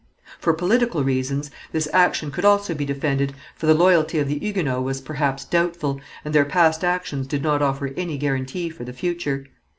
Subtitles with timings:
[0.39, 4.83] For political reasons this action could also be defended, for the loyalty of the Huguenots
[4.83, 9.45] was, perhaps, doubtful, and their past actions did not offer any guarantee for the future.